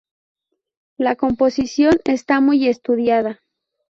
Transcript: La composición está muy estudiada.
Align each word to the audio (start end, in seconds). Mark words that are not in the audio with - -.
La 0.97 1.15
composición 1.15 1.99
está 2.05 2.41
muy 2.41 2.67
estudiada. 2.67 3.39